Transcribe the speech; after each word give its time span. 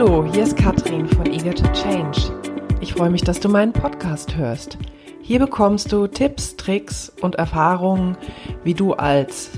Hallo, 0.00 0.24
hier 0.32 0.44
ist 0.44 0.56
Katrin 0.56 1.08
von 1.08 1.26
Eager 1.26 1.52
to 1.52 1.66
Change. 1.72 2.32
Ich 2.80 2.92
freue 2.92 3.10
mich, 3.10 3.22
dass 3.22 3.40
du 3.40 3.48
meinen 3.48 3.72
Podcast 3.72 4.36
hörst. 4.36 4.78
Hier 5.22 5.40
bekommst 5.40 5.90
du 5.90 6.06
Tipps, 6.06 6.54
Tricks 6.54 7.12
und 7.20 7.34
Erfahrungen, 7.34 8.16
wie 8.62 8.74
du 8.74 8.92
als 8.92 9.50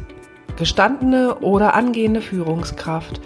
gestandene 0.57 1.41
oder 1.41 1.75
angehende 1.75 2.23
Führungskraft 2.23 3.21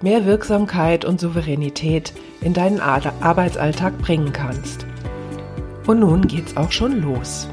mehr 0.00 0.26
Wirksamkeit 0.26 1.04
und 1.04 1.18
Souveränität 1.18 2.12
in 2.40 2.52
deinen 2.52 2.78
Arbeitsalltag 2.78 3.98
bringen 3.98 4.32
kannst. 4.32 4.86
Und 5.88 5.98
nun 5.98 6.28
geht's 6.28 6.56
auch 6.56 6.70
schon 6.70 7.02
los. 7.02 7.48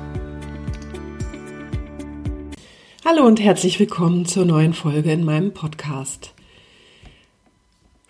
Hallo 3.03 3.25
und 3.25 3.41
herzlich 3.41 3.79
willkommen 3.79 4.27
zur 4.27 4.45
neuen 4.45 4.75
Folge 4.75 5.11
in 5.11 5.25
meinem 5.25 5.53
Podcast. 5.55 6.35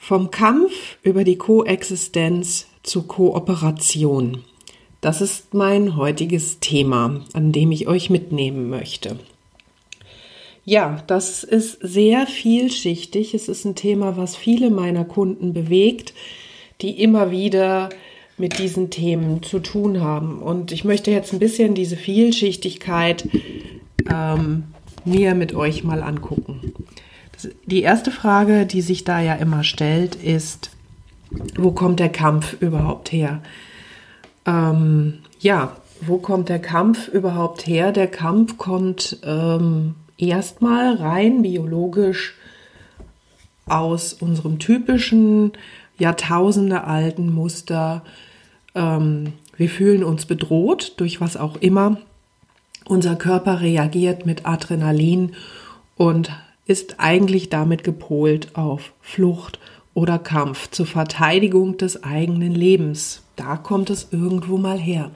Vom 0.04 0.32
Kampf 0.32 0.98
über 1.04 1.24
die 1.24 1.38
Koexistenz 1.38 2.66
zur 2.82 3.08
Kooperation. 3.08 4.40
Das 5.00 5.22
ist 5.22 5.54
mein 5.54 5.96
heutiges 5.96 6.60
Thema, 6.60 7.24
an 7.34 7.52
dem 7.52 7.72
ich 7.72 7.88
euch 7.88 8.10
mitnehmen 8.10 8.68
möchte. 8.68 9.20
Ja, 10.66 11.04
das 11.06 11.44
ist 11.44 11.78
sehr 11.82 12.26
vielschichtig. 12.26 13.36
Es 13.36 13.48
ist 13.48 13.64
ein 13.64 13.76
Thema, 13.76 14.18
was 14.18 14.36
viele 14.36 14.72
meiner 14.72 15.06
Kunden 15.06 15.54
bewegt, 15.54 16.16
die 16.82 17.00
immer 17.00 17.30
wieder 17.30 17.90
mit 18.40 18.58
diesen 18.58 18.90
Themen 18.90 19.44
zu 19.44 19.60
tun 19.60 20.02
haben. 20.02 20.40
Und 20.40 20.72
ich 20.72 20.84
möchte 20.84 21.12
jetzt 21.12 21.32
ein 21.32 21.40
bisschen 21.40 21.76
diese 21.76 21.96
Vielschichtigkeit 21.96 23.30
ähm, 24.12 24.64
mir 25.06 25.36
mit 25.36 25.54
euch 25.54 25.84
mal 25.84 26.02
angucken. 26.02 26.61
Die 27.66 27.82
erste 27.82 28.12
Frage, 28.12 28.66
die 28.66 28.82
sich 28.82 29.04
da 29.04 29.20
ja 29.20 29.36
immer 29.36 29.64
stellt, 29.64 30.16
ist, 30.16 30.72
wo 31.58 31.72
kommt 31.72 32.00
der 32.00 32.10
Kampf 32.10 32.54
überhaupt 32.62 33.12
her? 33.12 33.42
Ähm, 34.46 35.20
ja, 35.40 35.76
wo 36.02 36.18
kommt 36.18 36.50
der 36.50 36.60
Kampf 36.60 37.08
überhaupt 37.08 37.68
her? 37.68 37.92
Der 37.92 38.08
Kampf 38.08 38.58
kommt 38.58 39.18
ähm, 39.24 39.96
erstmal 40.18 40.96
rein 40.96 41.42
biologisch 41.42 42.36
aus 43.68 44.14
unserem 44.14 44.60
typischen 44.60 45.54
Jahrtausende 45.98 46.84
alten 46.84 47.32
Muster. 47.34 48.04
Ähm, 48.76 49.34
wir 49.56 49.70
fühlen 49.70 50.04
uns 50.04 50.26
bedroht 50.26 50.94
durch 50.98 51.22
was 51.22 51.38
auch 51.38 51.58
immer. 51.58 51.98
Unser 52.86 53.16
Körper 53.16 53.62
reagiert 53.62 54.26
mit 54.26 54.46
Adrenalin 54.46 55.34
und 55.96 56.32
ist 56.72 57.02
eigentlich 57.02 57.50
damit 57.50 57.84
gepolt 57.84 58.56
auf 58.56 58.94
Flucht 59.02 59.60
oder 59.94 60.18
Kampf 60.18 60.72
zur 60.72 60.86
Verteidigung 60.86 61.76
des 61.76 62.02
eigenen 62.02 62.56
Lebens. 62.56 63.24
Da 63.36 63.58
kommt 63.58 63.90
es 63.90 64.08
irgendwo 64.12 64.58
mal 64.58 64.80
her. 64.80 65.12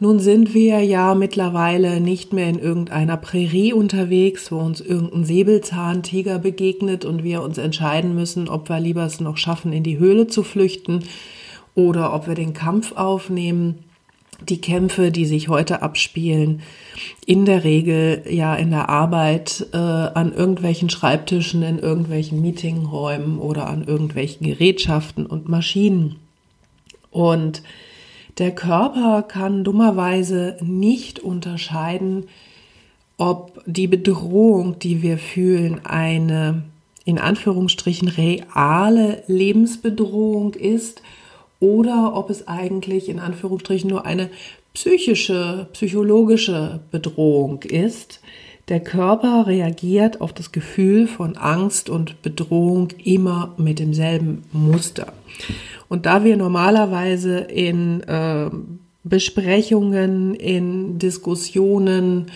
Nun 0.00 0.18
sind 0.18 0.54
wir 0.54 0.80
ja 0.80 1.14
mittlerweile 1.14 2.00
nicht 2.00 2.32
mehr 2.32 2.48
in 2.48 2.58
irgendeiner 2.58 3.18
Prärie 3.18 3.74
unterwegs, 3.74 4.50
wo 4.50 4.60
uns 4.60 4.80
irgendein 4.80 5.26
Säbelzahntiger 5.26 6.38
begegnet 6.38 7.04
und 7.04 7.22
wir 7.22 7.42
uns 7.42 7.58
entscheiden 7.58 8.14
müssen, 8.14 8.48
ob 8.48 8.70
wir 8.70 8.80
lieber 8.80 9.04
es 9.04 9.20
noch 9.20 9.36
schaffen, 9.36 9.74
in 9.74 9.82
die 9.82 9.98
Höhle 9.98 10.26
zu 10.26 10.42
flüchten 10.42 11.04
oder 11.74 12.14
ob 12.14 12.26
wir 12.26 12.34
den 12.34 12.54
Kampf 12.54 12.92
aufnehmen 12.92 13.80
die 14.48 14.60
Kämpfe, 14.60 15.10
die 15.10 15.26
sich 15.26 15.48
heute 15.48 15.82
abspielen, 15.82 16.62
in 17.26 17.44
der 17.44 17.64
Regel 17.64 18.22
ja 18.28 18.54
in 18.54 18.70
der 18.70 18.88
Arbeit 18.88 19.66
äh, 19.72 19.76
an 19.76 20.32
irgendwelchen 20.32 20.90
Schreibtischen, 20.90 21.62
in 21.62 21.78
irgendwelchen 21.78 22.40
Meetingräumen 22.40 23.38
oder 23.38 23.68
an 23.68 23.84
irgendwelchen 23.84 24.46
Gerätschaften 24.46 25.26
und 25.26 25.48
Maschinen. 25.48 26.16
Und 27.10 27.62
der 28.38 28.52
Körper 28.54 29.22
kann 29.22 29.64
dummerweise 29.64 30.56
nicht 30.60 31.20
unterscheiden, 31.20 32.28
ob 33.18 33.62
die 33.66 33.86
Bedrohung, 33.86 34.78
die 34.78 35.02
wir 35.02 35.18
fühlen, 35.18 35.84
eine 35.84 36.62
in 37.04 37.18
Anführungsstrichen 37.18 38.08
reale 38.08 39.24
Lebensbedrohung 39.26 40.54
ist 40.54 41.02
oder 41.62 42.14
ob 42.16 42.28
es 42.28 42.48
eigentlich 42.48 43.08
in 43.08 43.20
Anführungsstrichen 43.20 43.88
nur 43.88 44.04
eine 44.04 44.30
psychische, 44.74 45.68
psychologische 45.72 46.80
Bedrohung 46.90 47.62
ist. 47.62 48.20
Der 48.68 48.80
Körper 48.80 49.46
reagiert 49.46 50.20
auf 50.20 50.32
das 50.32 50.50
Gefühl 50.50 51.06
von 51.06 51.36
Angst 51.36 51.88
und 51.88 52.20
Bedrohung 52.22 52.88
immer 53.04 53.54
mit 53.58 53.78
demselben 53.78 54.42
Muster. 54.52 55.12
Und 55.88 56.04
da 56.04 56.24
wir 56.24 56.36
normalerweise 56.36 57.38
in 57.38 58.00
äh, 58.02 58.50
Besprechungen, 59.04 60.34
in 60.34 60.98
Diskussionen 60.98 62.32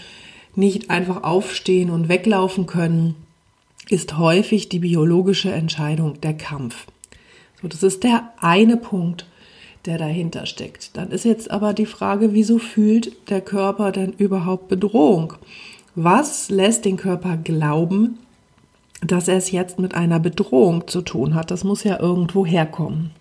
nicht 0.55 0.89
einfach 0.89 1.25
aufstehen 1.25 1.91
und 1.91 2.09
weglaufen 2.09 2.67
können, 2.67 3.17
ist 3.89 4.19
häufig 4.19 4.69
die 4.69 4.81
biologische 4.81 5.51
Entscheidung 5.51 6.21
der 6.21 6.35
Kampf. 6.35 6.87
Das 7.69 7.83
ist 7.83 8.05
der 8.05 8.33
eine 8.41 8.77
Punkt, 8.77 9.27
der 9.87 9.99
dahinter 9.99 10.47
steckt. 10.47 10.97
Dann 10.97 11.11
ist 11.11 11.25
jetzt 11.25 11.51
aber 11.51 11.73
die 11.73 11.87
Frage, 11.87 12.33
wieso 12.33 12.59
fühlt 12.59 13.31
der 13.31 13.41
Körper 13.41 13.93
denn 13.93 14.13
überhaupt 14.13 14.69
Bedrohung? 14.69 15.35
Was 15.95 16.51
lässt 16.51 16.85
den 16.85 16.97
Körper 16.97 17.37
glauben, 17.37 18.19
dass 19.01 19.29
er 19.29 19.37
es 19.37 19.51
jetzt 19.51 19.79
mit 19.79 19.95
einer 19.95 20.21
Bedrohung 20.21 20.89
zu 20.89 21.03
tun 21.03 21.35
hat? 21.35 21.51
Das 21.51 21.65
muss 21.65 21.85
ja 21.85 22.01
irgendwo 22.01 22.45
herkommen. 22.45 23.13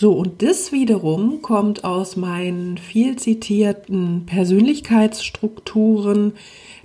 So, 0.00 0.12
und 0.12 0.42
das 0.42 0.70
wiederum 0.70 1.42
kommt 1.42 1.82
aus 1.82 2.14
meinen 2.14 2.78
viel 2.78 3.16
zitierten 3.16 4.26
Persönlichkeitsstrukturen, 4.26 6.34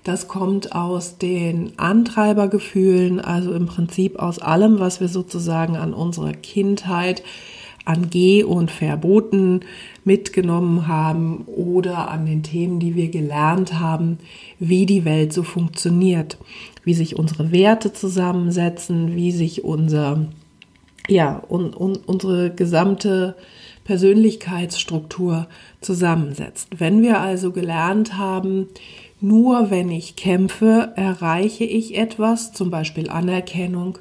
das 0.03 0.27
kommt 0.27 0.73
aus 0.73 1.19
den 1.19 1.77
Antreibergefühlen, 1.77 3.19
also 3.19 3.53
im 3.53 3.67
Prinzip 3.67 4.17
aus 4.17 4.39
allem, 4.39 4.79
was 4.79 4.99
wir 4.99 5.09
sozusagen 5.09 5.75
an 5.75 5.93
unserer 5.93 6.33
Kindheit 6.33 7.21
an 7.85 8.09
Geh- 8.09 8.43
und 8.43 8.71
Verboten 8.71 9.59
mitgenommen 10.03 10.87
haben 10.87 11.43
oder 11.45 12.09
an 12.09 12.25
den 12.25 12.41
Themen, 12.41 12.79
die 12.79 12.95
wir 12.95 13.09
gelernt 13.09 13.79
haben, 13.79 14.17
wie 14.57 14.87
die 14.87 15.05
Welt 15.05 15.33
so 15.33 15.43
funktioniert, 15.43 16.39
wie 16.83 16.95
sich 16.95 17.19
unsere 17.19 17.51
Werte 17.51 17.93
zusammensetzen, 17.93 19.15
wie 19.15 19.31
sich 19.31 19.63
unser, 19.63 20.25
ja, 21.07 21.41
un, 21.47 21.73
un, 21.73 21.97
unsere 22.05 22.51
gesamte 22.51 23.35
Persönlichkeitsstruktur 23.83 25.47
zusammensetzt. 25.81 26.69
Wenn 26.77 27.01
wir 27.01 27.19
also 27.19 27.51
gelernt 27.51 28.17
haben, 28.17 28.67
nur 29.19 29.69
wenn 29.69 29.89
ich 29.89 30.15
kämpfe, 30.15 30.93
erreiche 30.95 31.63
ich 31.63 31.97
etwas, 31.97 32.53
zum 32.53 32.69
Beispiel 32.69 33.09
Anerkennung, 33.09 33.97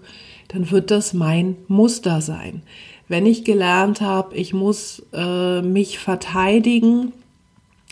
dann 0.49 0.71
wird 0.71 0.91
das 0.91 1.15
mein 1.15 1.57
Muster 1.69 2.21
sein. 2.21 2.63
Wenn 3.09 3.27
ich 3.27 3.45
gelernt 3.45 4.01
habe, 4.01 4.37
ich 4.37 4.55
muss 4.55 5.03
äh, 5.13 5.63
mich 5.63 5.99
verteidigen, 5.99 7.13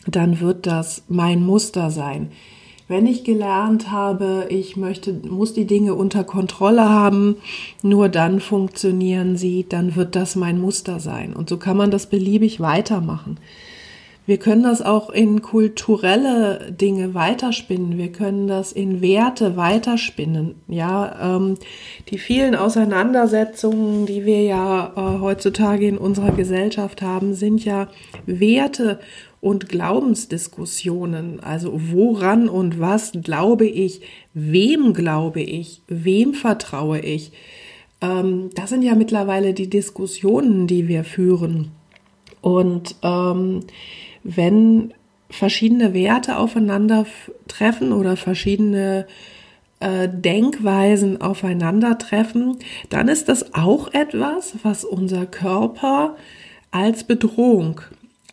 dann 0.07 0.41
wird 0.41 0.67
das 0.67 1.05
mein 1.09 1.45
Muster 1.45 1.91
sein. 1.91 2.31
Wenn 2.91 3.07
ich 3.07 3.23
gelernt 3.23 3.93
habe, 3.93 4.47
ich 4.49 4.77
möchte, 4.77 5.13
muss 5.13 5.55
die 5.55 5.65
Dinge 5.65 5.95
unter 5.95 6.25
Kontrolle 6.25 6.89
haben, 6.89 7.37
nur 7.83 8.09
dann 8.09 8.41
funktionieren 8.41 9.37
sie, 9.37 9.65
dann 9.69 9.95
wird 9.95 10.17
das 10.17 10.35
mein 10.35 10.61
Muster 10.61 10.99
sein. 10.99 11.33
Und 11.33 11.49
so 11.49 11.57
kann 11.57 11.77
man 11.77 11.93
das 11.93 12.07
beliebig 12.07 12.59
weitermachen. 12.59 13.39
Wir 14.31 14.39
können 14.39 14.63
das 14.63 14.81
auch 14.81 15.11
in 15.11 15.43
kulturelle 15.43 16.71
Dinge 16.71 17.15
weiterspinnen. 17.15 17.99
Wir 17.99 18.13
können 18.13 18.47
das 18.47 18.71
in 18.71 19.03
Werte 19.03 19.57
weiterspinnen. 19.57 20.55
Ja, 20.69 21.37
ähm, 21.37 21.57
die 22.11 22.19
vielen 22.19 22.55
Auseinandersetzungen, 22.55 24.07
die 24.07 24.25
wir 24.25 24.41
ja 24.43 24.93
äh, 24.95 25.21
heutzutage 25.21 25.89
in 25.89 25.99
unserer 25.99 26.31
Gesellschaft 26.31 27.03
haben, 27.03 27.35
sind 27.35 27.65
ja 27.65 27.89
Werte 28.25 29.01
und 29.41 29.69
Glaubensdiskussionen. 29.69 31.41
Also 31.41 31.73
woran 31.91 32.49
und 32.49 32.79
was 32.79 33.11
glaube 33.25 33.67
ich? 33.67 34.01
Wem 34.33 34.95
glaube 34.95 35.41
ich? 35.41 35.83
Wem 35.89 36.35
vertraue 36.35 37.01
ich? 37.01 37.33
Ähm, 38.01 38.51
das 38.55 38.71
sind 38.71 38.83
ja 38.83 38.95
mittlerweile 38.95 39.55
die 39.55 39.69
Diskussionen, 39.69 40.69
die 40.69 40.87
wir 40.87 41.03
führen. 41.03 41.73
Und 42.43 42.95
ähm, 43.03 43.65
wenn 44.23 44.93
verschiedene 45.29 45.95
Werte 45.95 46.37
aufeinandertreffen 46.37 47.93
oder 47.93 48.17
verschiedene 48.17 49.07
äh, 49.79 50.09
Denkweisen 50.09 51.21
aufeinandertreffen, 51.21 52.59
dann 52.89 53.09
ist 53.09 53.29
das 53.29 53.55
auch 53.55 53.93
etwas, 53.95 54.55
was 54.63 54.85
unser 54.85 55.27
Körper 55.27 56.17
als 56.71 57.05
Bedrohung 57.05 57.81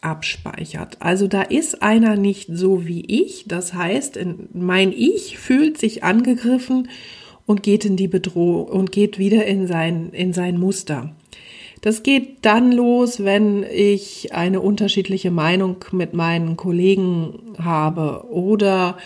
abspeichert. 0.01 0.97
Also 0.99 1.27
da 1.27 1.41
ist 1.41 1.81
einer 1.81 2.15
nicht 2.15 2.49
so 2.51 2.85
wie 2.85 3.01
ich, 3.07 3.45
das 3.47 3.73
heißt, 3.73 4.19
mein 4.53 4.91
Ich 4.91 5.37
fühlt 5.37 5.77
sich 5.77 6.03
angegriffen 6.03 6.89
und 7.45 7.63
geht 7.63 7.85
in 7.85 7.95
die 7.95 8.07
Bedrohung 8.07 8.67
und 8.67 8.91
geht 8.91 9.17
wieder 9.17 9.45
in 9.45 9.67
sein, 9.67 10.09
in 10.11 10.33
sein 10.33 10.59
Muster. 10.59 11.15
Das 11.81 12.03
geht 12.03 12.39
dann 12.43 12.71
los, 12.71 13.23
wenn 13.23 13.63
ich 13.63 14.33
eine 14.33 14.61
unterschiedliche 14.61 15.31
Meinung 15.31 15.77
mit 15.91 16.13
meinen 16.13 16.57
Kollegen 16.57 17.55
habe 17.59 18.25
oder 18.29 18.97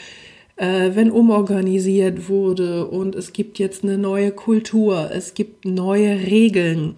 äh, 0.55 0.91
wenn 0.93 1.11
umorganisiert 1.11 2.29
wurde 2.29 2.87
und 2.87 3.15
es 3.15 3.33
gibt 3.33 3.59
jetzt 3.59 3.83
eine 3.83 3.97
neue 3.97 4.31
Kultur, 4.31 5.09
es 5.13 5.33
gibt 5.33 5.65
neue 5.65 6.27
Regeln, 6.27 6.95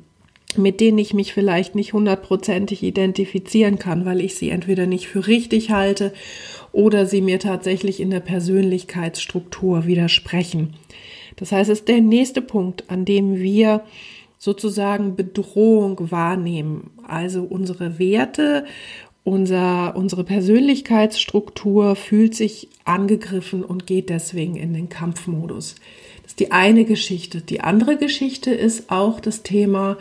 mit 0.58 0.80
denen 0.80 1.00
ich 1.00 1.14
mich 1.14 1.34
vielleicht 1.34 1.74
nicht 1.74 1.94
hundertprozentig 1.94 2.84
identifizieren 2.84 3.80
kann, 3.80 4.06
weil 4.06 4.22
ich 4.22 4.36
sie 4.36 4.50
entweder 4.50 4.86
nicht 4.86 5.08
für 5.08 5.26
richtig 5.26 5.72
halte 5.72 6.14
oder 6.72 7.06
sie 7.06 7.22
mir 7.22 7.40
tatsächlich 7.40 8.00
in 8.00 8.12
der 8.12 8.20
Persönlichkeitsstruktur 8.20 9.88
widersprechen. 9.88 10.76
Das 11.38 11.52
heißt, 11.52 11.70
es 11.70 11.80
ist 11.80 11.88
der 11.88 12.02
nächste 12.02 12.42
Punkt, 12.42 12.90
an 12.90 13.06
dem 13.06 13.38
wir 13.38 13.82
sozusagen 14.44 15.16
Bedrohung 15.16 16.12
wahrnehmen. 16.12 16.92
Also 17.08 17.44
unsere 17.44 17.98
Werte, 17.98 18.66
unser, 19.24 19.96
unsere 19.96 20.26
Persönlichkeitsstruktur 20.26 21.96
fühlt 21.96 22.36
sich 22.36 22.68
angegriffen 22.84 23.64
und 23.64 23.88
geht 23.88 24.10
deswegen 24.10 24.58
in 24.58 24.74
den 24.74 24.90
Kampfmodus. 24.90 25.76
Das 26.24 26.34
ist 26.34 26.42
die 26.42 26.52
eine 26.52 26.84
Geschichte. 26.84 27.40
Die 27.40 27.62
andere 27.62 27.96
Geschichte 27.96 28.52
ist 28.52 28.92
auch 28.92 29.22
das 29.22 29.44
Thema, 29.44 29.98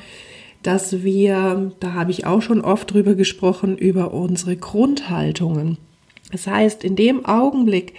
dass 0.65 1.05
wir, 1.05 1.71
da 1.79 1.93
habe 1.93 2.11
ich 2.11 2.27
auch 2.27 2.43
schon 2.43 2.63
oft 2.63 2.93
drüber 2.93 3.15
gesprochen, 3.15 3.79
über 3.79 4.13
unsere 4.13 4.57
Grundhaltungen. 4.57 5.79
Das 6.33 6.49
heißt, 6.49 6.83
in 6.83 6.97
dem 6.97 7.25
Augenblick, 7.27 7.95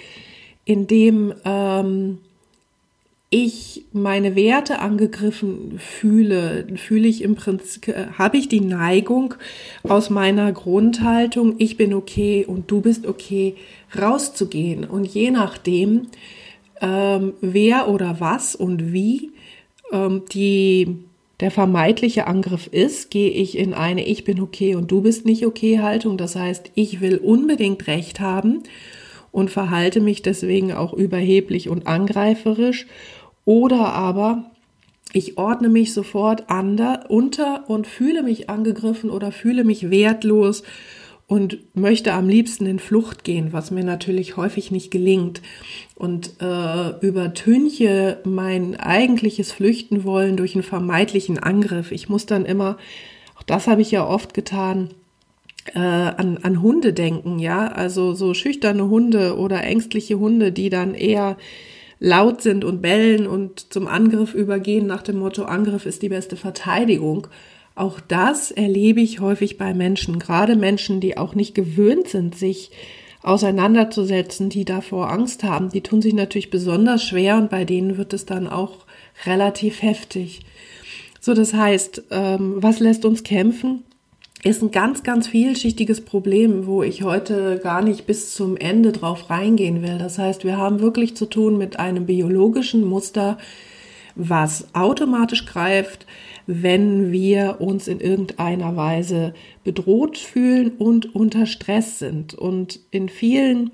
in 0.65 0.87
dem 0.87 1.33
ähm, 1.45 2.17
ich 3.33 3.85
meine 3.91 4.35
Werte 4.35 4.77
angegriffen 4.77 5.79
fühle, 5.79 6.67
fühle 6.75 7.07
ich 7.07 7.23
im 7.23 7.33
Prinzip, 7.33 7.91
habe 8.15 8.37
ich 8.37 8.47
die 8.47 8.61
Neigung 8.61 9.33
aus 9.81 10.11
meiner 10.11 10.51
Grundhaltung, 10.51 11.55
ich 11.57 11.75
bin 11.75 11.95
okay 11.95 12.45
und 12.47 12.69
du 12.69 12.81
bist 12.81 13.07
okay, 13.07 13.55
rauszugehen. 13.99 14.83
Und 14.83 15.05
je 15.05 15.31
nachdem, 15.31 16.09
ähm, 16.79 17.33
wer 17.41 17.89
oder 17.89 18.17
was 18.19 18.53
und 18.55 18.93
wie 18.93 19.31
ähm, 19.91 20.21
die, 20.31 20.97
der 21.39 21.49
vermeintliche 21.49 22.27
Angriff 22.27 22.67
ist, 22.67 23.09
gehe 23.09 23.31
ich 23.31 23.57
in 23.57 23.73
eine 23.73 24.05
Ich 24.05 24.25
bin 24.25 24.41
okay 24.41 24.75
und 24.75 24.91
du 24.91 25.01
bist 25.01 25.25
nicht 25.25 25.43
okay 25.43 25.79
Haltung. 25.79 26.17
Das 26.17 26.35
heißt, 26.35 26.69
ich 26.75 27.01
will 27.01 27.17
unbedingt 27.17 27.87
Recht 27.87 28.19
haben 28.19 28.61
und 29.31 29.49
verhalte 29.49 30.01
mich 30.01 30.21
deswegen 30.21 30.71
auch 30.71 30.93
überheblich 30.93 31.67
und 31.67 31.87
angreiferisch 31.87 32.85
oder 33.45 33.93
aber 33.93 34.51
ich 35.11 35.37
ordne 35.37 35.69
mich 35.69 35.93
sofort 35.93 36.49
ander, 36.49 37.05
unter 37.09 37.69
und 37.69 37.85
fühle 37.85 38.23
mich 38.23 38.49
angegriffen 38.49 39.09
oder 39.09 39.31
fühle 39.31 39.63
mich 39.63 39.91
wertlos 39.91 40.63
und 41.27 41.59
möchte 41.75 42.13
am 42.13 42.27
liebsten 42.27 42.65
in 42.65 42.79
Flucht 42.79 43.23
gehen, 43.23 43.53
was 43.53 43.71
mir 43.71 43.83
natürlich 43.83 44.37
häufig 44.37 44.71
nicht 44.71 44.91
gelingt 44.91 45.41
und 45.95 46.31
äh, 46.41 46.99
übertünche 46.99 48.19
mein 48.23 48.75
eigentliches 48.75 49.51
Flüchten 49.51 50.03
wollen 50.03 50.35
durch 50.35 50.55
einen 50.55 50.63
vermeintlichen 50.63 51.39
Angriff. 51.39 51.91
Ich 51.91 52.09
muss 52.09 52.25
dann 52.25 52.45
immer, 52.45 52.77
auch 53.37 53.43
das 53.43 53.67
habe 53.67 53.81
ich 53.81 53.91
ja 53.91 54.05
oft 54.05 54.33
getan, 54.33 54.89
äh, 55.73 55.79
an, 55.79 56.39
an 56.41 56.61
Hunde 56.61 56.91
denken, 56.91 57.39
ja, 57.39 57.67
also 57.67 58.13
so 58.13 58.33
schüchterne 58.33 58.89
Hunde 58.89 59.37
oder 59.37 59.63
ängstliche 59.63 60.19
Hunde, 60.19 60.51
die 60.51 60.69
dann 60.69 60.93
eher 60.93 61.37
laut 61.99 62.41
sind 62.41 62.65
und 62.65 62.81
bellen 62.81 63.27
und 63.27 63.71
zum 63.71 63.87
Angriff 63.87 64.33
übergehen 64.33 64.87
nach 64.87 65.01
dem 65.01 65.19
Motto, 65.19 65.43
Angriff 65.43 65.85
ist 65.85 66.01
die 66.01 66.09
beste 66.09 66.35
Verteidigung. 66.35 67.27
Auch 67.75 67.99
das 67.99 68.51
erlebe 68.51 69.01
ich 69.01 69.19
häufig 69.19 69.57
bei 69.57 69.73
Menschen, 69.73 70.19
gerade 70.19 70.55
Menschen, 70.55 70.99
die 70.99 71.17
auch 71.17 71.33
nicht 71.33 71.55
gewöhnt 71.55 72.07
sind, 72.07 72.35
sich 72.35 72.71
auseinanderzusetzen, 73.23 74.49
die 74.49 74.65
davor 74.65 75.09
Angst 75.11 75.43
haben. 75.43 75.69
Die 75.69 75.81
tun 75.81 76.01
sich 76.01 76.13
natürlich 76.13 76.49
besonders 76.49 77.03
schwer 77.03 77.37
und 77.37 77.49
bei 77.49 77.65
denen 77.65 77.97
wird 77.97 78.13
es 78.13 78.25
dann 78.25 78.47
auch 78.47 78.85
relativ 79.25 79.81
heftig. 79.81 80.41
So, 81.19 81.33
das 81.33 81.53
heißt, 81.53 82.03
ähm, 82.11 82.55
was 82.57 82.79
lässt 82.79 83.05
uns 83.05 83.23
kämpfen? 83.23 83.83
Ist 84.43 84.61
ein 84.61 84.71
ganz, 84.71 85.03
ganz 85.03 85.27
vielschichtiges 85.27 86.01
Problem, 86.01 86.65
wo 86.67 86.83
ich 86.83 87.03
heute 87.03 87.59
gar 87.63 87.81
nicht 87.81 88.05
bis 88.05 88.33
zum 88.35 88.57
Ende 88.57 88.91
drauf 88.91 89.29
reingehen 89.29 89.81
will. 89.81 89.97
Das 89.97 90.17
heißt, 90.17 90.43
wir 90.43 90.57
haben 90.57 90.81
wirklich 90.81 91.15
zu 91.15 91.25
tun 91.25 91.57
mit 91.57 91.79
einem 91.79 92.05
biologischen 92.05 92.83
Muster, 92.83 93.37
was 94.15 94.67
automatisch 94.73 95.45
greift, 95.45 96.05
wenn 96.45 97.11
wir 97.13 97.61
uns 97.61 97.87
in 97.87 98.01
irgendeiner 98.01 98.75
Weise 98.75 99.33
bedroht 99.63 100.17
fühlen 100.17 100.73
und 100.77 101.15
unter 101.15 101.45
Stress 101.45 101.99
sind. 101.99 102.33
Und 102.33 102.81
in 102.91 103.07
vielen 103.07 103.71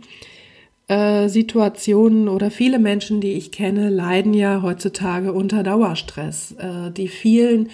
äh, 0.87 1.29
Situationen 1.29 2.29
oder 2.29 2.51
viele 2.51 2.77
Menschen, 2.77 3.21
die 3.21 3.33
ich 3.33 3.51
kenne, 3.51 3.89
leiden 3.89 4.35
ja 4.35 4.61
heutzutage 4.61 5.33
unter 5.33 5.63
Dauerstress. 5.63 6.51
Äh, 6.59 6.91
die 6.91 7.07
vielen 7.07 7.69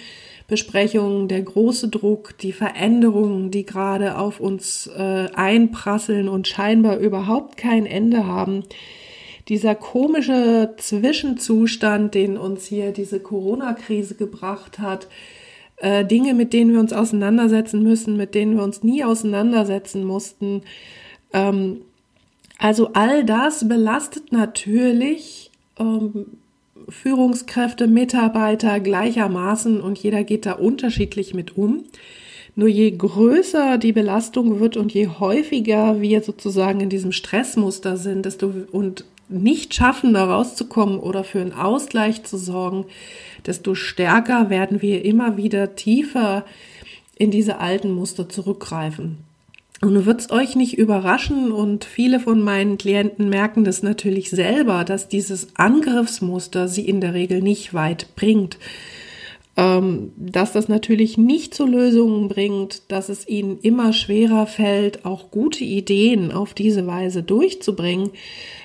Besprechungen, 0.48 1.28
der 1.28 1.42
große 1.42 1.88
Druck, 1.88 2.38
die 2.38 2.52
Veränderungen, 2.52 3.50
die 3.50 3.66
gerade 3.66 4.16
auf 4.16 4.38
uns 4.38 4.86
äh, 4.86 5.28
einprasseln 5.34 6.28
und 6.28 6.46
scheinbar 6.46 6.98
überhaupt 6.98 7.56
kein 7.56 7.84
Ende 7.84 8.26
haben. 8.26 8.62
Dieser 9.48 9.74
komische 9.74 10.74
Zwischenzustand, 10.76 12.14
den 12.14 12.36
uns 12.36 12.66
hier 12.66 12.92
diese 12.92 13.20
Corona-Krise 13.20 14.14
gebracht 14.14 14.78
hat, 14.78 15.08
äh, 15.76 16.04
Dinge, 16.04 16.34
mit 16.34 16.52
denen 16.52 16.72
wir 16.72 16.80
uns 16.80 16.92
auseinandersetzen 16.92 17.82
müssen, 17.82 18.16
mit 18.16 18.34
denen 18.34 18.56
wir 18.56 18.64
uns 18.64 18.82
nie 18.82 19.04
auseinandersetzen 19.04 20.04
mussten. 20.04 20.62
Ähm, 21.32 21.82
also 22.58 22.90
all 22.94 23.24
das 23.24 23.68
belastet 23.68 24.32
natürlich 24.32 25.50
ähm, 25.78 26.38
Führungskräfte, 26.88 27.86
Mitarbeiter 27.86 28.80
gleichermaßen 28.80 29.80
und 29.80 29.98
jeder 29.98 30.24
geht 30.24 30.46
da 30.46 30.52
unterschiedlich 30.52 31.34
mit 31.34 31.56
um. 31.56 31.84
Nur 32.54 32.68
je 32.68 32.90
größer 32.90 33.76
die 33.76 33.92
Belastung 33.92 34.60
wird 34.60 34.76
und 34.76 34.94
je 34.94 35.08
häufiger 35.08 36.00
wir 36.00 36.22
sozusagen 36.22 36.80
in 36.80 36.88
diesem 36.88 37.12
Stressmuster 37.12 37.96
sind, 37.96 38.24
desto 38.24 38.52
und 38.72 39.04
nicht 39.28 39.74
schaffen, 39.74 40.14
da 40.14 40.24
rauszukommen 40.24 40.98
oder 40.98 41.24
für 41.24 41.40
einen 41.40 41.52
Ausgleich 41.52 42.22
zu 42.22 42.38
sorgen, 42.38 42.86
desto 43.44 43.74
stärker 43.74 44.50
werden 44.50 44.82
wir 44.82 45.04
immer 45.04 45.36
wieder 45.36 45.74
tiefer 45.74 46.44
in 47.16 47.30
diese 47.30 47.58
alten 47.58 47.90
Muster 47.90 48.28
zurückgreifen. 48.28 49.18
Und 49.82 50.06
wird 50.06 50.20
es 50.20 50.30
euch 50.30 50.56
nicht 50.56 50.78
überraschen 50.78 51.52
und 51.52 51.84
viele 51.84 52.18
von 52.18 52.40
meinen 52.40 52.78
Klienten 52.78 53.28
merken 53.28 53.64
das 53.64 53.82
natürlich 53.82 54.30
selber, 54.30 54.84
dass 54.84 55.08
dieses 55.08 55.48
Angriffsmuster 55.56 56.66
sie 56.66 56.88
in 56.88 57.02
der 57.02 57.12
Regel 57.12 57.42
nicht 57.42 57.74
weit 57.74 58.08
bringt. 58.16 58.58
Ähm, 59.58 60.12
dass 60.16 60.52
das 60.52 60.68
natürlich 60.68 61.16
nicht 61.16 61.54
zu 61.54 61.66
Lösungen 61.66 62.28
bringt, 62.28 62.90
dass 62.90 63.08
es 63.08 63.26
ihnen 63.26 63.58
immer 63.60 63.94
schwerer 63.94 64.46
fällt, 64.46 65.06
auch 65.06 65.30
gute 65.30 65.64
Ideen 65.64 66.30
auf 66.30 66.52
diese 66.52 66.86
Weise 66.86 67.22
durchzubringen, 67.22 68.10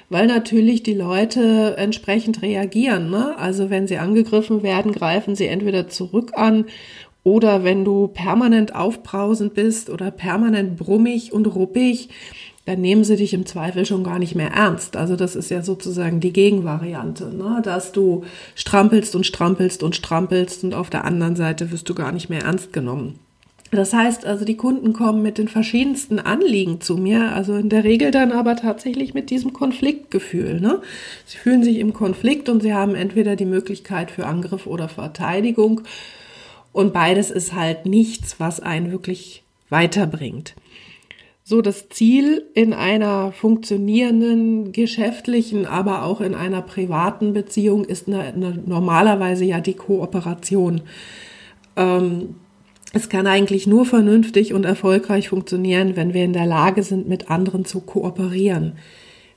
weil 0.09 0.27
natürlich 0.27 0.83
die 0.83 0.93
Leute 0.93 1.75
entsprechend 1.77 2.41
reagieren. 2.41 3.09
Ne? 3.09 3.37
Also 3.37 3.69
wenn 3.69 3.87
sie 3.87 3.97
angegriffen 3.97 4.63
werden, 4.63 4.91
greifen 4.91 5.35
sie 5.35 5.47
entweder 5.47 5.87
zurück 5.87 6.31
an 6.35 6.65
oder 7.23 7.63
wenn 7.63 7.85
du 7.85 8.07
permanent 8.07 8.75
aufbrausend 8.75 9.53
bist 9.53 9.89
oder 9.89 10.11
permanent 10.11 10.77
brummig 10.77 11.33
und 11.33 11.45
ruppig, 11.47 12.09
dann 12.65 12.81
nehmen 12.81 13.03
sie 13.03 13.15
dich 13.15 13.33
im 13.33 13.45
Zweifel 13.45 13.85
schon 13.85 14.03
gar 14.03 14.19
nicht 14.19 14.35
mehr 14.35 14.51
ernst. 14.51 14.95
Also 14.95 15.15
das 15.15 15.35
ist 15.35 15.49
ja 15.49 15.61
sozusagen 15.63 16.19
die 16.19 16.33
Gegenvariante, 16.33 17.25
ne? 17.35 17.61
dass 17.63 17.91
du 17.91 18.23
strampelst 18.55 19.15
und 19.15 19.25
strampelst 19.25 19.83
und 19.83 19.95
strampelst 19.95 20.63
und 20.63 20.73
auf 20.73 20.89
der 20.89 21.05
anderen 21.05 21.35
Seite 21.35 21.71
wirst 21.71 21.89
du 21.89 21.95
gar 21.95 22.11
nicht 22.11 22.29
mehr 22.29 22.43
ernst 22.43 22.71
genommen. 22.71 23.19
Das 23.71 23.93
heißt 23.93 24.25
also, 24.25 24.43
die 24.43 24.57
Kunden 24.57 24.91
kommen 24.91 25.21
mit 25.21 25.37
den 25.37 25.47
verschiedensten 25.47 26.19
Anliegen 26.19 26.81
zu 26.81 26.97
mir, 26.97 27.33
also 27.33 27.55
in 27.55 27.69
der 27.69 27.85
Regel 27.85 28.11
dann 28.11 28.33
aber 28.33 28.57
tatsächlich 28.57 29.13
mit 29.13 29.29
diesem 29.29 29.53
Konfliktgefühl. 29.53 30.59
Ne? 30.59 30.81
Sie 31.25 31.37
fühlen 31.37 31.63
sich 31.63 31.79
im 31.79 31.93
Konflikt 31.93 32.49
und 32.49 32.61
sie 32.61 32.73
haben 32.73 32.95
entweder 32.95 33.37
die 33.37 33.45
Möglichkeit 33.45 34.11
für 34.11 34.27
Angriff 34.27 34.67
oder 34.67 34.89
Verteidigung 34.89 35.81
und 36.73 36.93
beides 36.93 37.31
ist 37.31 37.53
halt 37.53 37.85
nichts, 37.85 38.39
was 38.39 38.59
einen 38.59 38.91
wirklich 38.91 39.43
weiterbringt. 39.69 40.55
So, 41.43 41.61
das 41.61 41.89
Ziel 41.89 42.45
in 42.53 42.73
einer 42.73 43.31
funktionierenden 43.31 44.71
geschäftlichen, 44.71 45.65
aber 45.65 46.03
auch 46.03 46.21
in 46.21 46.35
einer 46.35 46.61
privaten 46.61 47.33
Beziehung 47.33 47.83
ist 47.83 48.07
eine, 48.07 48.21
eine, 48.21 48.59
normalerweise 48.65 49.43
ja 49.43 49.59
die 49.59 49.73
Kooperation. 49.73 50.81
Ähm, 51.75 52.35
es 52.93 53.09
kann 53.09 53.25
eigentlich 53.25 53.67
nur 53.67 53.85
vernünftig 53.85 54.53
und 54.53 54.65
erfolgreich 54.65 55.29
funktionieren, 55.29 55.95
wenn 55.95 56.13
wir 56.13 56.23
in 56.23 56.33
der 56.33 56.45
Lage 56.45 56.83
sind, 56.83 57.07
mit 57.07 57.31
anderen 57.31 57.65
zu 57.65 57.81
kooperieren. 57.81 58.73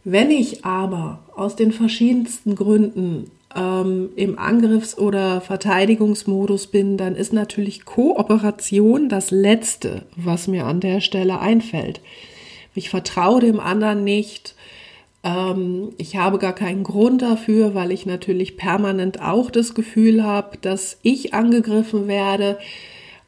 Wenn 0.02 0.30
ich 0.30 0.64
aber 0.64 1.20
aus 1.34 1.56
den 1.56 1.72
verschiedensten 1.72 2.54
Gründen 2.54 3.30
ähm, 3.54 4.10
im 4.16 4.38
Angriffs- 4.38 4.98
oder 4.98 5.40
Verteidigungsmodus 5.40 6.66
bin, 6.66 6.96
dann 6.96 7.16
ist 7.16 7.32
natürlich 7.32 7.84
Kooperation 7.84 9.08
das 9.08 9.30
Letzte, 9.30 10.02
was 10.16 10.48
mir 10.48 10.66
an 10.66 10.80
der 10.80 11.00
Stelle 11.00 11.40
einfällt. 11.40 12.00
Ich 12.74 12.90
vertraue 12.90 13.40
dem 13.40 13.60
anderen 13.60 14.04
nicht. 14.04 14.54
Ähm, 15.22 15.92
ich 15.96 16.16
habe 16.16 16.38
gar 16.38 16.54
keinen 16.54 16.82
Grund 16.82 17.22
dafür, 17.22 17.74
weil 17.74 17.92
ich 17.92 18.06
natürlich 18.06 18.56
permanent 18.56 19.20
auch 19.20 19.50
das 19.50 19.74
Gefühl 19.74 20.24
habe, 20.24 20.58
dass 20.60 20.98
ich 21.02 21.32
angegriffen 21.34 22.08
werde. 22.08 22.58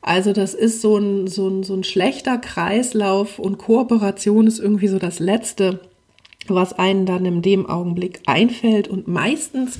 Also 0.02 0.32
das 0.32 0.54
ist 0.54 0.80
so 0.80 0.98
ein, 0.98 1.26
so 1.26 1.48
ein, 1.48 1.62
so 1.62 1.74
ein 1.74 1.84
schlechter 1.84 2.38
Kreislauf 2.38 3.38
und 3.38 3.58
Kooperation 3.58 4.46
ist 4.46 4.58
irgendwie 4.58 4.88
so 4.88 4.98
das 4.98 5.18
Letzte, 5.18 5.80
was 6.54 6.72
einen 6.72 7.06
dann 7.06 7.24
in 7.24 7.42
dem 7.42 7.66
Augenblick 7.66 8.20
einfällt 8.26 8.88
und 8.88 9.08
meistens 9.08 9.78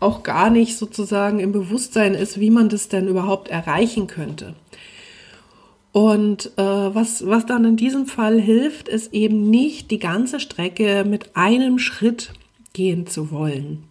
auch 0.00 0.22
gar 0.22 0.50
nicht 0.50 0.76
sozusagen 0.76 1.40
im 1.40 1.52
Bewusstsein 1.52 2.14
ist, 2.14 2.40
wie 2.40 2.50
man 2.50 2.68
das 2.68 2.88
denn 2.88 3.08
überhaupt 3.08 3.48
erreichen 3.48 4.06
könnte. 4.06 4.54
Und 5.92 6.52
äh, 6.58 6.62
was, 6.62 7.26
was 7.26 7.46
dann 7.46 7.64
in 7.64 7.76
diesem 7.76 8.04
Fall 8.04 8.38
hilft, 8.38 8.86
ist 8.86 9.14
eben 9.14 9.48
nicht 9.48 9.90
die 9.90 9.98
ganze 9.98 10.40
Strecke 10.40 11.06
mit 11.08 11.36
einem 11.36 11.78
Schritt 11.78 12.32
gehen 12.74 13.06
zu 13.06 13.30
wollen, 13.30 13.84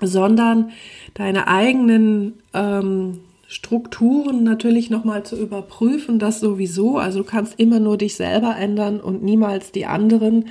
sondern 0.00 0.70
deine 1.12 1.48
eigenen 1.48 2.38
ähm, 2.54 3.20
Strukturen 3.48 4.44
natürlich 4.44 4.88
nochmal 4.88 5.24
zu 5.24 5.36
überprüfen, 5.36 6.18
das 6.18 6.40
sowieso. 6.40 6.96
Also 6.96 7.18
du 7.18 7.24
kannst 7.24 7.60
immer 7.60 7.80
nur 7.80 7.98
dich 7.98 8.14
selber 8.14 8.56
ändern 8.56 8.98
und 8.98 9.22
niemals 9.22 9.72
die 9.72 9.84
anderen. 9.84 10.46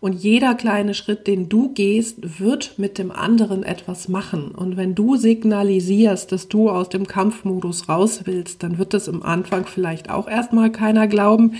Und 0.00 0.12
jeder 0.12 0.54
kleine 0.54 0.94
Schritt, 0.94 1.26
den 1.26 1.48
du 1.48 1.72
gehst, 1.72 2.38
wird 2.38 2.78
mit 2.78 2.98
dem 2.98 3.10
anderen 3.10 3.64
etwas 3.64 4.08
machen. 4.08 4.52
Und 4.52 4.76
wenn 4.76 4.94
du 4.94 5.16
signalisierst, 5.16 6.30
dass 6.30 6.46
du 6.46 6.70
aus 6.70 6.88
dem 6.88 7.08
Kampfmodus 7.08 7.88
raus 7.88 8.20
willst, 8.24 8.62
dann 8.62 8.78
wird 8.78 8.94
das 8.94 9.08
im 9.08 9.24
Anfang 9.24 9.66
vielleicht 9.66 10.08
auch 10.08 10.28
erstmal 10.28 10.70
keiner 10.70 11.08
glauben. 11.08 11.54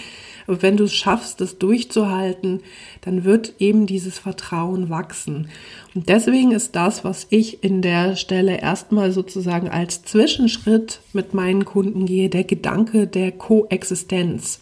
Aber 0.46 0.62
wenn 0.62 0.76
du 0.76 0.84
es 0.84 0.94
schaffst, 0.94 1.40
das 1.40 1.58
durchzuhalten, 1.58 2.60
dann 3.00 3.24
wird 3.24 3.54
eben 3.58 3.86
dieses 3.86 4.20
Vertrauen 4.20 4.88
wachsen. 4.88 5.48
Und 5.96 6.08
deswegen 6.08 6.52
ist 6.52 6.76
das, 6.76 7.02
was 7.04 7.26
ich 7.30 7.64
in 7.64 7.82
der 7.82 8.14
Stelle 8.14 8.60
erstmal 8.60 9.10
sozusagen 9.10 9.68
als 9.68 10.04
Zwischenschritt 10.04 11.00
mit 11.12 11.34
meinen 11.34 11.64
Kunden 11.64 12.06
gehe, 12.06 12.28
der 12.28 12.44
Gedanke 12.44 13.08
der 13.08 13.32
Koexistenz. 13.32 14.60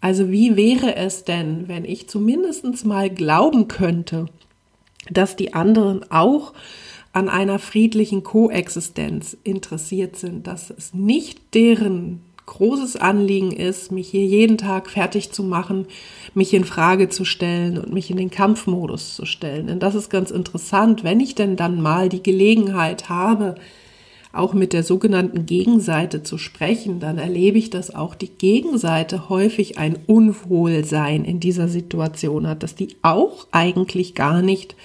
Also 0.00 0.30
wie 0.30 0.56
wäre 0.56 0.96
es 0.96 1.24
denn, 1.24 1.66
wenn 1.66 1.84
ich 1.84 2.08
zumindest 2.08 2.84
mal 2.84 3.10
glauben 3.10 3.68
könnte, 3.68 4.26
dass 5.10 5.36
die 5.36 5.54
anderen 5.54 6.10
auch 6.10 6.52
an 7.12 7.28
einer 7.28 7.58
friedlichen 7.58 8.22
Koexistenz 8.22 9.36
interessiert 9.42 10.16
sind, 10.16 10.46
dass 10.46 10.70
es 10.70 10.94
nicht 10.94 11.54
deren 11.54 12.20
großes 12.46 12.96
Anliegen 12.96 13.52
ist, 13.52 13.92
mich 13.92 14.08
hier 14.08 14.24
jeden 14.24 14.56
Tag 14.56 14.88
fertig 14.88 15.32
zu 15.32 15.42
machen, 15.42 15.86
mich 16.34 16.54
in 16.54 16.64
Frage 16.64 17.08
zu 17.08 17.24
stellen 17.24 17.76
und 17.76 17.92
mich 17.92 18.10
in 18.10 18.16
den 18.16 18.30
Kampfmodus 18.30 19.14
zu 19.14 19.26
stellen. 19.26 19.66
Denn 19.66 19.80
das 19.80 19.94
ist 19.94 20.08
ganz 20.10 20.30
interessant, 20.30 21.04
wenn 21.04 21.20
ich 21.20 21.34
denn 21.34 21.56
dann 21.56 21.80
mal 21.80 22.08
die 22.08 22.22
Gelegenheit 22.22 23.08
habe, 23.08 23.56
auch 24.32 24.52
mit 24.54 24.72
der 24.72 24.82
sogenannten 24.82 25.46
Gegenseite 25.46 26.22
zu 26.22 26.38
sprechen, 26.38 27.00
dann 27.00 27.18
erlebe 27.18 27.58
ich, 27.58 27.70
dass 27.70 27.94
auch 27.94 28.14
die 28.14 28.28
Gegenseite 28.28 29.28
häufig 29.28 29.78
ein 29.78 29.98
Unwohlsein 30.06 31.24
in 31.24 31.40
dieser 31.40 31.68
Situation 31.68 32.46
hat, 32.46 32.62
dass 32.62 32.74
die 32.74 32.96
auch 33.02 33.46
eigentlich 33.52 34.14
gar 34.14 34.42
nicht 34.42 34.76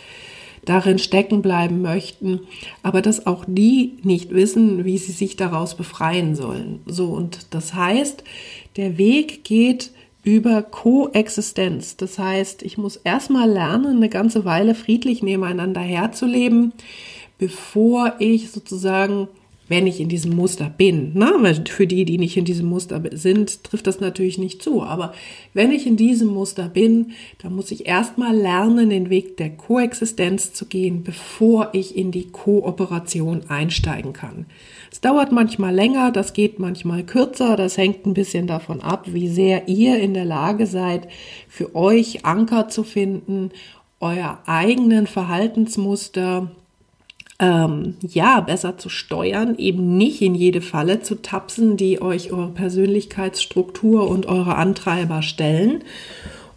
darin 0.65 0.97
stecken 0.97 1.41
bleiben 1.41 1.81
möchten, 1.81 2.41
aber 2.83 3.01
dass 3.01 3.27
auch 3.27 3.43
die 3.45 3.97
nicht 4.03 4.31
wissen, 4.31 4.85
wie 4.85 4.97
sie 4.97 5.11
sich 5.11 5.35
daraus 5.35 5.75
befreien 5.75 6.35
sollen. 6.35 6.79
So, 6.85 7.07
und 7.07 7.47
das 7.53 7.73
heißt, 7.73 8.23
der 8.77 8.97
Weg 8.97 9.43
geht 9.43 9.91
über 10.23 10.61
Koexistenz. 10.61 11.97
Das 11.97 12.17
heißt, 12.17 12.63
ich 12.63 12.77
muss 12.77 12.95
erstmal 12.95 13.49
lernen, 13.49 13.97
eine 13.97 14.07
ganze 14.07 14.45
Weile 14.45 14.73
friedlich 14.73 15.21
nebeneinander 15.21 15.81
herzuleben 15.81 16.71
bevor 17.43 18.13
ich 18.19 18.51
sozusagen 18.51 19.27
wenn 19.69 19.87
ich 19.87 19.99
in 19.99 20.09
diesem 20.09 20.35
Muster 20.35 20.69
bin. 20.69 21.17
Ne? 21.17 21.33
Weil 21.39 21.65
für 21.67 21.87
die, 21.87 22.05
die 22.05 22.17
nicht 22.17 22.35
in 22.37 22.45
diesem 22.45 22.67
Muster 22.67 23.01
sind, 23.13 23.63
trifft 23.63 23.87
das 23.87 23.99
natürlich 23.99 24.37
nicht 24.37 24.61
zu. 24.61 24.83
Aber 24.83 25.13
wenn 25.53 25.71
ich 25.71 25.87
in 25.87 25.95
diesem 25.95 26.27
Muster 26.27 26.67
bin, 26.67 27.13
dann 27.41 27.55
muss 27.55 27.71
ich 27.71 27.87
erstmal 27.87 28.35
lernen, 28.35 28.89
den 28.89 29.09
Weg 29.09 29.37
der 29.37 29.51
Koexistenz 29.51 30.53
zu 30.53 30.65
gehen, 30.65 31.03
bevor 31.03 31.69
ich 31.73 31.95
in 31.95 32.11
die 32.11 32.27
Kooperation 32.27 33.43
einsteigen 33.47 34.13
kann. 34.13 34.45
Es 34.91 35.01
dauert 35.01 35.31
manchmal 35.31 35.73
länger, 35.73 36.11
das 36.11 36.33
geht 36.33 36.59
manchmal 36.59 37.03
kürzer, 37.03 37.55
das 37.55 37.77
hängt 37.77 38.05
ein 38.05 38.13
bisschen 38.13 38.47
davon 38.47 38.81
ab, 38.81 39.07
wie 39.07 39.29
sehr 39.29 39.67
ihr 39.67 39.97
in 39.97 40.13
der 40.13 40.25
Lage 40.25 40.67
seid, 40.67 41.07
für 41.47 41.73
euch 41.73 42.25
Anker 42.25 42.67
zu 42.67 42.83
finden, 42.83 43.49
euer 43.99 44.39
eigenen 44.45 45.07
Verhaltensmuster 45.07 46.51
ähm, 47.39 47.95
ja, 48.01 48.41
besser 48.41 48.77
zu 48.77 48.89
steuern, 48.89 49.57
eben 49.57 49.97
nicht 49.97 50.21
in 50.21 50.35
jede 50.35 50.61
Falle 50.61 51.01
zu 51.01 51.21
tapsen, 51.21 51.77
die 51.77 52.01
euch 52.01 52.31
eure 52.31 52.49
Persönlichkeitsstruktur 52.49 54.07
und 54.07 54.27
eure 54.27 54.55
Antreiber 54.55 55.21
stellen. 55.21 55.83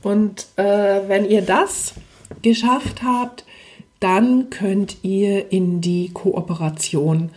Und 0.03 0.47
äh, 0.57 1.01
wenn 1.09 1.25
ihr 1.25 1.43
das 1.43 1.95
geschafft 2.43 3.03
habt, 3.03 3.45
dann 4.01 4.51
könnt 4.51 4.99
ihr 5.03 5.51
in 5.51 5.81
die 5.81 6.11
Kooperation 6.13 7.31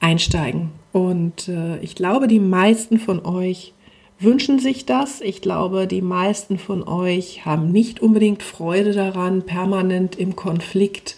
einsteigen. 0.00 0.70
Und 0.92 1.48
äh, 1.48 1.78
ich 1.80 1.94
glaube, 1.94 2.28
die 2.28 2.40
meisten 2.40 2.98
von 2.98 3.24
euch 3.24 3.74
wünschen 4.18 4.58
sich 4.58 4.86
das. 4.86 5.20
Ich 5.20 5.42
glaube, 5.42 5.86
die 5.86 6.02
meisten 6.02 6.58
von 6.58 6.82
euch 6.82 7.44
haben 7.44 7.70
nicht 7.70 8.00
unbedingt 8.00 8.42
Freude 8.42 8.92
daran, 8.92 9.42
permanent 9.42 10.16
im 10.16 10.34
Konflikt 10.34 11.16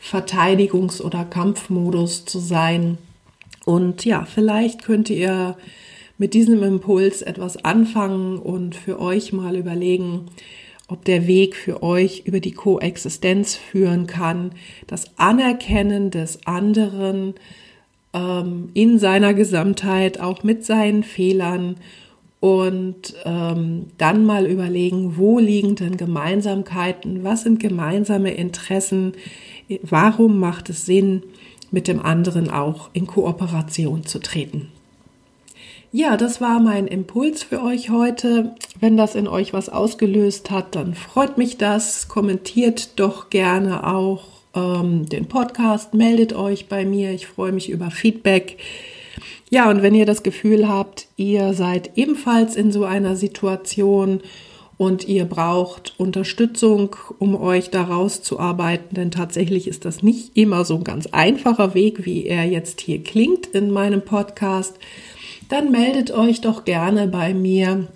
Verteidigungs- 0.00 1.00
oder 1.00 1.24
Kampfmodus 1.24 2.24
zu 2.24 2.38
sein. 2.38 2.98
Und 3.64 4.04
ja, 4.04 4.24
vielleicht 4.24 4.84
könnt 4.84 5.10
ihr 5.10 5.56
mit 6.18 6.34
diesem 6.34 6.62
Impuls 6.62 7.22
etwas 7.22 7.62
anfangen 7.64 8.38
und 8.38 8.74
für 8.74 9.00
euch 9.00 9.32
mal 9.32 9.56
überlegen, 9.56 10.26
ob 10.88 11.04
der 11.04 11.26
Weg 11.26 11.56
für 11.56 11.82
euch 11.82 12.22
über 12.26 12.40
die 12.40 12.52
Koexistenz 12.52 13.56
führen 13.56 14.06
kann, 14.06 14.52
das 14.86 15.18
Anerkennen 15.18 16.10
des 16.10 16.46
anderen 16.46 17.34
ähm, 18.12 18.70
in 18.74 18.98
seiner 18.98 19.34
Gesamtheit, 19.34 20.20
auch 20.20 20.42
mit 20.42 20.64
seinen 20.64 21.02
Fehlern 21.02 21.76
und 22.38 23.14
ähm, 23.24 23.86
dann 23.98 24.24
mal 24.24 24.46
überlegen, 24.46 25.16
wo 25.16 25.38
liegen 25.38 25.74
denn 25.74 25.96
Gemeinsamkeiten, 25.96 27.24
was 27.24 27.42
sind 27.42 27.58
gemeinsame 27.58 28.32
Interessen, 28.34 29.14
warum 29.82 30.38
macht 30.38 30.70
es 30.70 30.86
Sinn, 30.86 31.22
mit 31.70 31.88
dem 31.88 32.00
anderen 32.00 32.50
auch 32.50 32.90
in 32.92 33.06
Kooperation 33.06 34.06
zu 34.06 34.18
treten. 34.18 34.68
Ja, 35.92 36.16
das 36.16 36.40
war 36.40 36.60
mein 36.60 36.86
Impuls 36.86 37.42
für 37.42 37.62
euch 37.62 37.90
heute. 37.90 38.54
Wenn 38.80 38.96
das 38.96 39.14
in 39.14 39.28
euch 39.28 39.52
was 39.52 39.68
ausgelöst 39.68 40.50
hat, 40.50 40.74
dann 40.74 40.94
freut 40.94 41.38
mich 41.38 41.56
das. 41.56 42.08
Kommentiert 42.08 42.98
doch 42.98 43.30
gerne 43.30 43.86
auch 43.86 44.24
ähm, 44.54 45.08
den 45.08 45.26
Podcast, 45.26 45.94
meldet 45.94 46.34
euch 46.34 46.68
bei 46.68 46.84
mir. 46.84 47.12
Ich 47.12 47.26
freue 47.26 47.52
mich 47.52 47.70
über 47.70 47.90
Feedback. 47.90 48.58
Ja, 49.48 49.70
und 49.70 49.82
wenn 49.82 49.94
ihr 49.94 50.06
das 50.06 50.22
Gefühl 50.22 50.68
habt, 50.68 51.06
ihr 51.16 51.54
seid 51.54 51.96
ebenfalls 51.96 52.56
in 52.56 52.72
so 52.72 52.84
einer 52.84 53.14
Situation 53.14 54.20
und 54.78 55.08
ihr 55.08 55.24
braucht 55.24 55.94
Unterstützung, 55.98 56.96
um 57.18 57.34
euch 57.34 57.70
da 57.70 57.84
rauszuarbeiten, 57.84 58.94
denn 58.94 59.10
tatsächlich 59.10 59.68
ist 59.68 59.84
das 59.84 60.02
nicht 60.02 60.36
immer 60.36 60.64
so 60.64 60.76
ein 60.76 60.84
ganz 60.84 61.06
einfacher 61.06 61.74
Weg, 61.74 62.04
wie 62.04 62.26
er 62.26 62.44
jetzt 62.44 62.80
hier 62.82 63.02
klingt 63.02 63.46
in 63.46 63.70
meinem 63.70 64.02
Podcast, 64.02 64.78
dann 65.48 65.70
meldet 65.70 66.10
euch 66.10 66.40
doch 66.40 66.64
gerne 66.64 67.06
bei 67.06 67.32
mir 67.32 67.86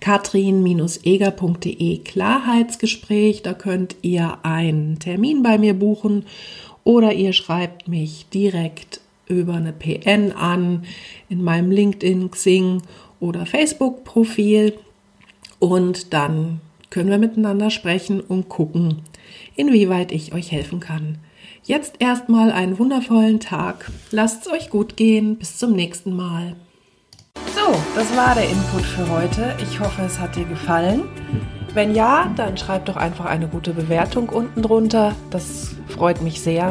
katrin-eger.de 0.00 1.98
Klarheitsgespräch. 1.98 3.42
Da 3.42 3.52
könnt 3.54 3.96
ihr 4.02 4.38
einen 4.42 4.98
Termin 4.98 5.42
bei 5.42 5.58
mir 5.58 5.74
buchen 5.74 6.24
oder 6.84 7.12
ihr 7.12 7.32
schreibt 7.32 7.86
mich 7.88 8.26
direkt 8.32 9.00
über 9.26 9.54
eine 9.54 9.72
PN 9.72 10.32
an 10.32 10.84
in 11.28 11.42
meinem 11.42 11.70
LinkedIn, 11.70 12.30
Xing 12.30 12.82
oder 13.20 13.44
Facebook-Profil. 13.46 14.74
Und 15.58 16.12
dann 16.12 16.60
können 16.90 17.10
wir 17.10 17.18
miteinander 17.18 17.70
sprechen 17.70 18.20
und 18.20 18.48
gucken, 18.48 19.02
inwieweit 19.54 20.12
ich 20.12 20.32
euch 20.32 20.52
helfen 20.52 20.80
kann. 20.80 21.18
Jetzt 21.64 21.96
erstmal 21.98 22.52
einen 22.52 22.78
wundervollen 22.78 23.40
Tag. 23.40 23.90
Lasst 24.12 24.46
es 24.46 24.52
euch 24.52 24.70
gut 24.70 24.96
gehen. 24.96 25.36
Bis 25.36 25.58
zum 25.58 25.72
nächsten 25.72 26.14
Mal. 26.14 26.54
So, 27.54 27.74
das 27.94 28.16
war 28.16 28.34
der 28.34 28.48
Input 28.48 28.82
für 28.82 29.10
heute. 29.10 29.56
Ich 29.60 29.80
hoffe, 29.80 30.02
es 30.02 30.18
hat 30.20 30.36
dir 30.36 30.44
gefallen. 30.44 31.02
Wenn 31.74 31.94
ja, 31.94 32.32
dann 32.36 32.56
schreib 32.56 32.86
doch 32.86 32.96
einfach 32.96 33.24
eine 33.24 33.48
gute 33.48 33.74
Bewertung 33.74 34.28
unten 34.28 34.62
drunter. 34.62 35.16
Das 35.30 35.74
freut 35.88 36.22
mich 36.22 36.40
sehr. 36.40 36.70